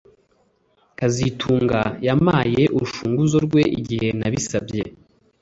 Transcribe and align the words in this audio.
kazitunga 0.97 1.79
yampaye 2.07 2.63
urufunguzo 2.75 3.37
rwe 3.45 3.61
igihe 3.79 4.07
nabisabye 4.19 4.81